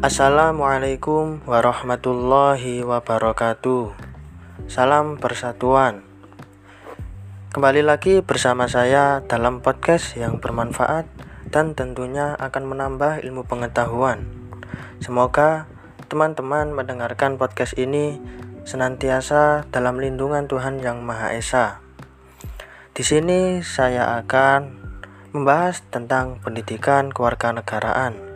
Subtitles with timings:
[0.00, 3.92] Assalamualaikum warahmatullahi wabarakatuh.
[4.64, 6.00] Salam persatuan.
[7.52, 11.04] Kembali lagi bersama saya dalam podcast yang bermanfaat
[11.52, 14.24] dan tentunya akan menambah ilmu pengetahuan.
[15.04, 15.68] Semoga
[16.08, 18.16] teman-teman mendengarkan podcast ini
[18.64, 21.84] senantiasa dalam lindungan Tuhan Yang Maha Esa.
[22.96, 24.80] Di sini saya akan
[25.36, 28.29] membahas tentang pendidikan kewarganegaraan.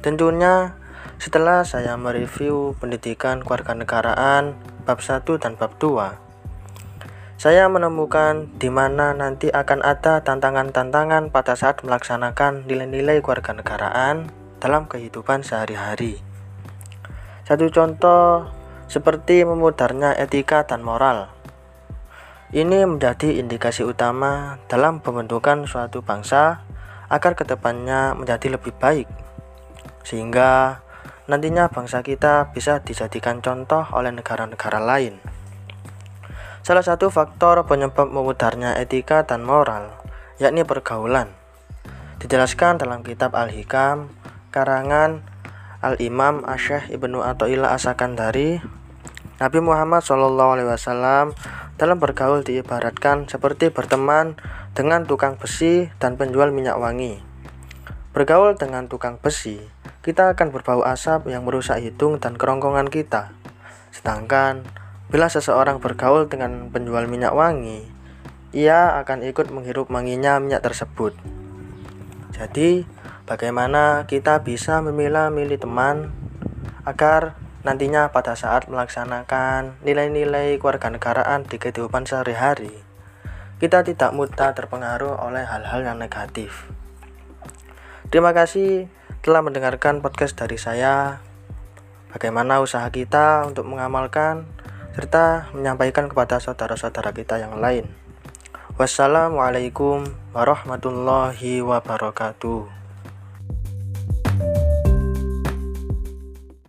[0.00, 0.76] Tentunya
[1.16, 6.26] setelah saya mereview pendidikan kewarganegaraan bab 1 dan bab 2,
[7.36, 15.44] saya menemukan di mana nanti akan ada tantangan-tantangan pada saat melaksanakan nilai-nilai kewarganegaraan dalam kehidupan
[15.44, 16.24] sehari-hari.
[17.44, 18.48] Satu contoh
[18.88, 21.28] seperti memudarnya etika dan moral.
[22.54, 26.64] Ini menjadi indikasi utama dalam pembentukan suatu bangsa
[27.12, 29.10] agar ke depannya menjadi lebih baik,
[30.06, 30.86] sehingga
[31.26, 35.18] nantinya bangsa kita bisa dijadikan contoh oleh negara-negara lain.
[36.62, 39.90] Salah satu faktor penyebab memudarnya etika dan moral
[40.38, 41.34] yakni pergaulan.
[42.22, 44.14] Dijelaskan dalam kitab Al-Hikam
[44.54, 45.26] karangan
[45.82, 48.62] Al-Imam Asyah Ibnu Athaillah Asakandari
[49.36, 51.36] Nabi Muhammad SAW
[51.76, 54.40] dalam bergaul diibaratkan seperti berteman
[54.72, 57.20] dengan tukang besi dan penjual minyak wangi.
[58.16, 59.60] Bergaul dengan tukang besi,
[60.06, 63.34] kita akan berbau asap yang merusak hidung dan kerongkongan kita.
[63.90, 64.62] Sedangkan
[65.10, 67.82] bila seseorang bergaul dengan penjual minyak wangi,
[68.54, 71.10] ia akan ikut menghirup wanginya minyak tersebut.
[72.30, 72.86] Jadi,
[73.26, 76.14] bagaimana kita bisa memilah-milih teman
[76.86, 77.34] agar
[77.66, 82.78] nantinya pada saat melaksanakan nilai-nilai kewarganegaraan di kehidupan sehari-hari,
[83.58, 86.70] kita tidak mudah terpengaruh oleh hal-hal yang negatif.
[88.06, 88.86] Terima kasih
[89.26, 91.18] telah mendengarkan podcast dari saya.
[92.14, 94.46] Bagaimana usaha kita untuk mengamalkan
[94.94, 97.90] serta menyampaikan kepada saudara-saudara kita yang lain.
[98.78, 102.85] Wassalamualaikum warahmatullahi wabarakatuh.